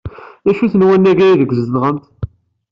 [0.43, 2.05] D acu n wannag aydeg tzedɣemt?